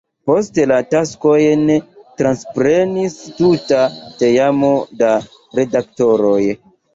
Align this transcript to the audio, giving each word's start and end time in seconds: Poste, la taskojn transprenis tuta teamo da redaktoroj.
Poste, 0.29 0.63
la 0.69 0.77
taskojn 0.93 1.59
transprenis 2.21 3.19
tuta 3.43 3.83
teamo 4.23 4.71
da 5.03 5.13
redaktoroj. 5.61 6.41